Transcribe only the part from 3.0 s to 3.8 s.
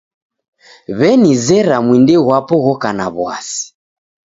w'asi.